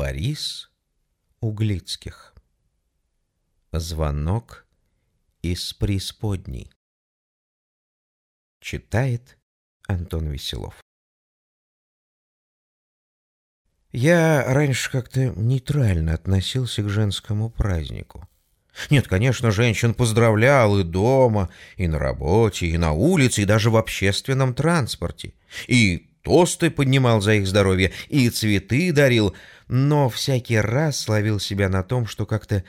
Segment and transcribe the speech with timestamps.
[0.00, 0.70] Борис
[1.40, 2.34] Углицких.
[3.70, 4.66] Звонок
[5.42, 6.72] из преисподней.
[8.62, 9.36] Читает
[9.86, 10.80] Антон Веселов.
[13.92, 18.26] Я раньше как-то нейтрально относился к женскому празднику.
[18.88, 23.76] Нет, конечно, женщин поздравлял и дома, и на работе, и на улице, и даже в
[23.76, 25.34] общественном транспорте.
[25.66, 29.34] И тосты поднимал за их здоровье, и цветы дарил,
[29.68, 32.64] но всякий раз словил себя на том, что как-то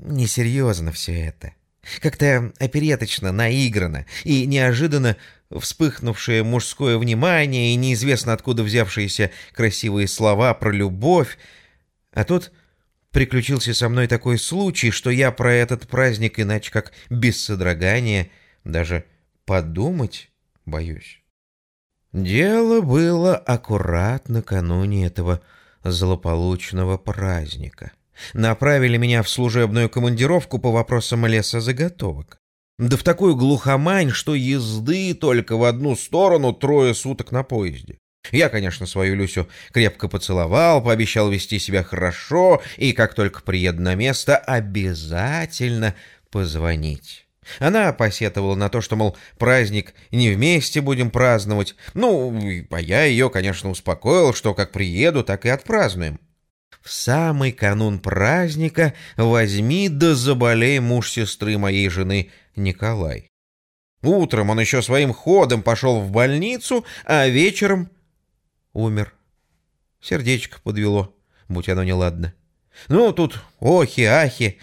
[0.00, 1.52] несерьезно все это.
[2.00, 5.16] Как-то опереточно, наиграно, и неожиданно
[5.56, 11.38] вспыхнувшее мужское внимание и неизвестно откуда взявшиеся красивые слова про любовь.
[12.12, 12.52] А тут
[13.10, 18.28] приключился со мной такой случай, что я про этот праздник иначе как без содрогания
[18.64, 19.04] даже
[19.46, 20.30] подумать
[20.66, 21.22] боюсь.
[22.12, 25.42] Дело было аккурат накануне этого
[25.84, 27.92] злополучного праздника.
[28.32, 32.38] Направили меня в служебную командировку по вопросам лесозаготовок.
[32.78, 37.98] Да в такую глухомань, что езды только в одну сторону трое суток на поезде.
[38.30, 43.94] Я, конечно, свою Люсю крепко поцеловал, пообещал вести себя хорошо и, как только приеду на
[43.94, 45.94] место, обязательно
[46.30, 47.27] позвонить.
[47.58, 51.74] Она посетовала на то, что, мол, праздник не вместе будем праздновать.
[51.94, 52.36] Ну,
[52.70, 56.20] а я ее, конечно, успокоил, что как приеду, так и отпразднуем.
[56.82, 63.30] В самый канун праздника возьми да заболей муж сестры моей жены Николай.
[64.02, 67.90] Утром он еще своим ходом пошел в больницу, а вечером
[68.72, 69.12] умер.
[70.00, 71.14] Сердечко подвело,
[71.48, 72.32] будь оно неладно.
[72.86, 74.58] Ну, тут охи-ахи.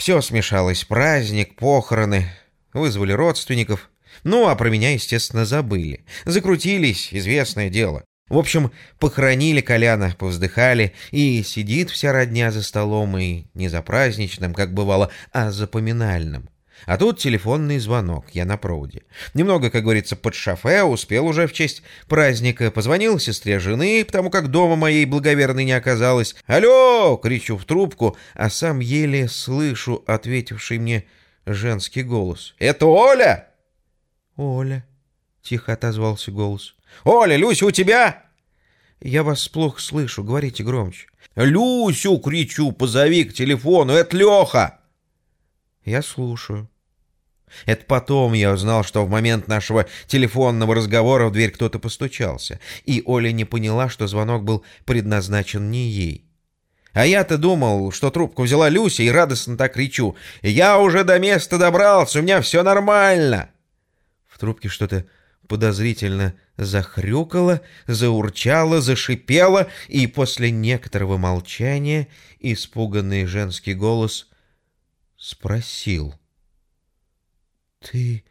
[0.00, 0.82] Все смешалось.
[0.84, 2.24] Праздник, похороны.
[2.72, 3.90] Вызвали родственников.
[4.24, 6.06] Ну, а про меня, естественно, забыли.
[6.24, 8.02] Закрутились, известное дело.
[8.30, 14.54] В общем, похоронили Коляна, повздыхали, и сидит вся родня за столом, и не за праздничным,
[14.54, 16.48] как бывало, а за поминальным.
[16.86, 19.02] А тут телефонный звонок, я на проводе.
[19.34, 22.70] Немного, как говорится, под шофе, успел уже в честь праздника.
[22.70, 26.34] Позвонил сестре жены, потому как дома моей благоверной не оказалось.
[26.46, 31.04] «Алло!»— кричу в трубку, а сам еле слышу ответивший мне
[31.46, 32.54] женский голос.
[32.58, 33.48] «Это Оля?»
[34.36, 34.86] «Оля»,—
[35.42, 36.74] тихо отозвался голос.
[37.04, 38.24] «Оля, Люся, у тебя?»
[39.00, 41.06] «Я вас плохо слышу, говорите громче».
[41.36, 44.80] «Люсю!»— кричу, позови к телефону, это Леха!»
[45.84, 46.68] Я слушаю.
[47.66, 53.02] Это потом я узнал, что в момент нашего телефонного разговора в дверь кто-то постучался, и
[53.04, 56.24] Оля не поняла, что звонок был предназначен не ей.
[56.92, 60.16] А я-то думал, что трубку взяла Люся, и радостно так кричу.
[60.42, 63.50] «Я уже до места добрался, у меня все нормально!»
[64.26, 65.04] В трубке что-то
[65.46, 72.08] подозрительно захрюкало, заурчало, зашипело, и после некоторого молчания
[72.38, 74.28] испуганный женский голос
[75.16, 76.19] спросил.
[77.80, 78.24] «Ты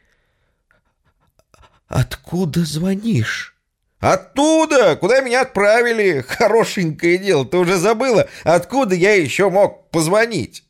[1.88, 3.56] откуда звонишь?»
[4.00, 4.96] «Оттуда!
[4.96, 6.22] Куда меня отправили?
[6.28, 10.64] Хорошенькое дело, ты уже забыла, откуда я еще мог позвонить?»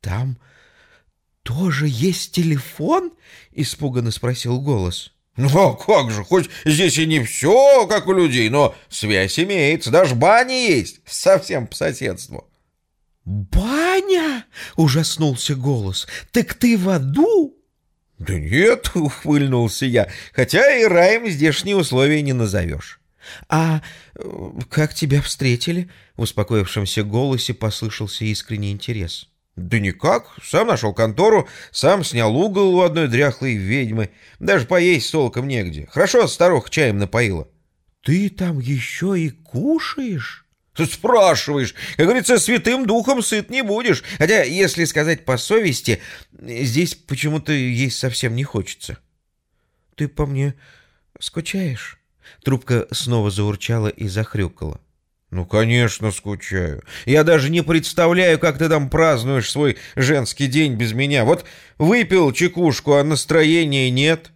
[0.00, 0.38] «Там
[1.42, 3.12] тоже есть телефон?»—
[3.52, 5.12] испуганно спросил голос.
[5.36, 9.90] «Ну а как же, хоть здесь и не все, как у людей, но связь имеется,
[9.90, 12.46] даже баня есть, совсем по соседству».
[13.24, 14.44] «Баня!»—
[14.76, 16.06] ужаснулся голос.
[16.32, 17.55] «Так ты в аду?»
[18.18, 23.00] «Да нет!»— ухмыльнулся я, хотя и раем здешние условия не назовешь.
[23.48, 23.82] «А
[24.14, 29.28] э, как тебя встретили?»— в успокоившемся голосе послышался искренний интерес.
[29.56, 30.36] «Да никак.
[30.42, 34.10] Сам нашел контору, сам снял угол у одной дряхлой ведьмы.
[34.38, 35.88] Даже поесть толком негде.
[35.90, 37.48] Хорошо старуха чаем напоила».
[38.02, 40.45] «Ты там еще и кушаешь?»
[40.84, 41.74] Спрашиваешь.
[41.96, 44.04] Как говорится, святым духом сыт не будешь.
[44.18, 46.00] Хотя, если сказать по совести,
[46.38, 48.98] здесь почему-то есть совсем не хочется.
[49.94, 50.54] Ты по мне
[51.18, 51.98] скучаешь?
[52.42, 54.80] Трубка снова заурчала и захрюкала.
[55.30, 56.82] «Ну, конечно, скучаю.
[57.04, 61.24] Я даже не представляю, как ты там празднуешь свой женский день без меня.
[61.24, 61.44] Вот
[61.78, 64.30] выпил чекушку, а настроения нет».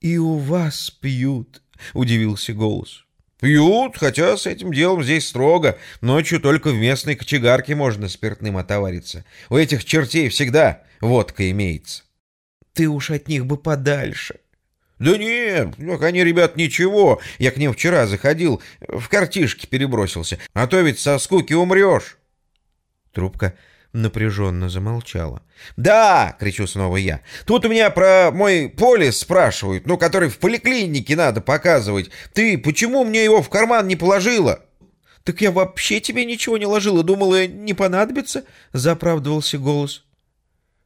[0.00, 1.62] «И у вас пьют»,—
[1.94, 3.04] удивился голос.
[3.42, 5.76] Пьют, хотя с этим делом здесь строго.
[6.00, 9.24] Ночью только в местной кочегарке можно спиртным отовариться.
[9.50, 12.04] У этих чертей всегда водка имеется.
[12.72, 14.36] Ты уж от них бы подальше.
[15.00, 17.20] Да нет, ну, они, ребят, ничего.
[17.40, 20.38] Я к ним вчера заходил, в картишке перебросился.
[20.52, 22.18] А то ведь со скуки умрешь.
[23.10, 23.54] Трубка
[23.92, 25.42] напряженно замолчала.
[25.76, 27.20] «Да!»— кричу снова я.
[27.46, 32.10] «Тут у меня про мой полис спрашивают, ну, который в поликлинике надо показывать.
[32.32, 34.60] Ты почему мне его в карман не положила?»
[35.24, 40.04] Так я вообще тебе ничего не ложила, думала, не понадобится,— заправдывался голос.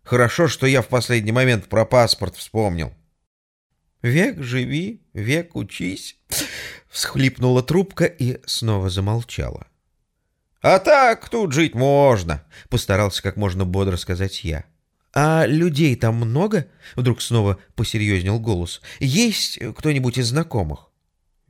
[0.03, 2.93] Хорошо, что я в последний момент про паспорт вспомнил.
[4.03, 6.19] «Век живи, век учись»,—
[6.89, 9.67] всхлипнула трубка и снова замолчала.
[10.63, 14.65] «А так тут жить можно»,— постарался как можно бодро сказать я.
[15.15, 18.83] «А людей там много?»— вдруг снова посерьезнел голос.
[19.01, 20.91] «Есть кто-нибудь из знакомых?»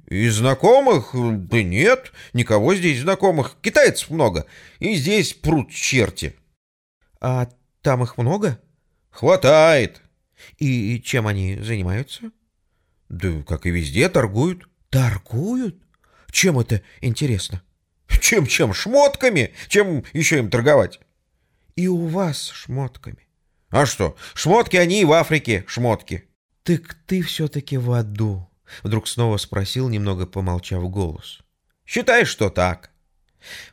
[0.07, 1.11] «Из знакомых?
[1.13, 3.57] Да нет, никого здесь знакомых.
[3.61, 4.47] Китайцев много,
[4.79, 6.37] и здесь прут черти».
[7.21, 7.49] «А
[7.83, 8.61] там их много?»
[9.11, 10.01] «Хватает».
[10.59, 12.31] «И чем они занимаются?»
[13.09, 14.69] «Да как и везде, торгуют».
[14.91, 15.77] «Торгуют?
[16.31, 17.63] Чем это интересно?»
[18.21, 18.75] «Чем-чем?
[18.75, 19.53] Шмотками?
[19.69, 21.01] Чем еще им торговать?»
[21.77, 23.29] «И у вас шмотками».
[23.71, 24.17] «А что?
[24.35, 26.25] Шмотки они и в Африке шмотки».
[26.63, 28.49] «Так ты все-таки в аду»,—
[28.83, 31.41] вдруг снова спросил, немного помолчав голос.
[31.85, 32.91] «Считай, что так».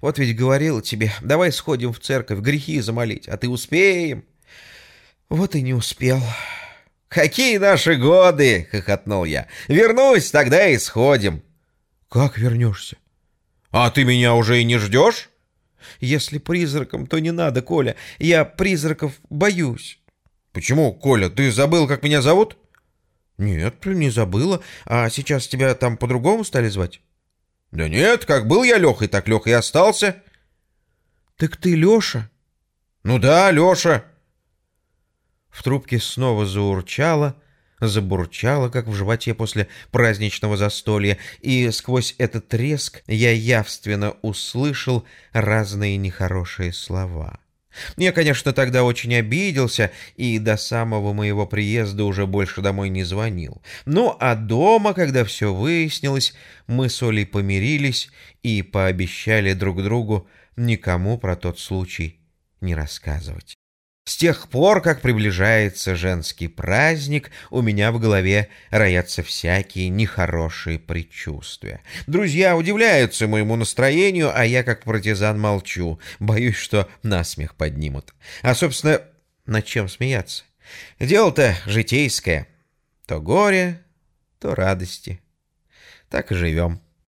[0.02, 4.26] «Вот ведь говорил тебе, давай сходим в церковь грехи замолить, а ты успеем».
[5.30, 6.22] «Вот и не успел».
[7.08, 9.48] «Какие наши годы!»— хохотнул я.
[9.68, 11.44] «Вернусь, тогда и сходим».
[12.10, 12.98] «Как вернешься?»
[13.74, 15.32] «А ты меня уже и не ждешь?»
[16.00, 17.96] «Если призраком, то не надо, Коля.
[18.20, 20.00] Я призраков боюсь».
[20.52, 21.30] «Почему, Коля?
[21.30, 22.56] Ты забыл, как меня зовут?»
[23.40, 24.62] «Нет, не забыла.
[24.86, 27.02] А сейчас тебя там по-другому стали звать?»
[27.72, 30.22] «Да нет, как был я Лехой, так Леха и остался».
[31.36, 32.30] «Так ты Леша?»
[33.02, 34.06] «Ну да, Леша».
[35.50, 37.36] В трубке снова заурчало,
[37.88, 45.98] забурчало, как в животе после праздничного застолья, и сквозь этот треск я явственно услышал разные
[45.98, 47.40] нехорошие слова.
[47.98, 53.62] Я, конечно, тогда очень обиделся и до самого моего приезда уже больше домой не звонил.
[53.86, 56.34] Ну, а дома, когда все выяснилось,
[56.68, 58.10] мы с Олей помирились
[58.44, 62.20] и пообещали друг другу никому про тот случай
[62.62, 63.56] не рассказывать.
[64.06, 71.82] С тех пор, как приближается женский праздник, у меня в голове роятся всякие нехорошие предчувствия.
[72.06, 78.14] Друзья удивляются моему настроению, а я как партизан молчу, боюсь, что насмех поднимут.
[78.42, 79.02] А, собственно,
[79.46, 80.44] над чем смеяться?
[81.00, 82.48] Дело-то житейское.
[83.06, 83.82] То горе,
[84.40, 85.22] то радости.
[86.10, 86.82] Так и живем.